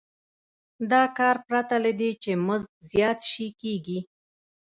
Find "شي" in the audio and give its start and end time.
3.31-3.47